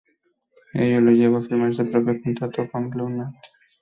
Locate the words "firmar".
1.43-1.75